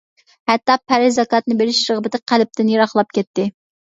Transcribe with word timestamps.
ھەتتا 0.51 0.77
پەرز 0.93 1.17
زاكاتنى 1.19 1.57
بېرىش 1.59 1.83
رىغبىتى 1.91 2.21
قەلبىدىن 2.33 2.71
يىراقلاپ 2.75 3.13
كەتتى. 3.19 3.49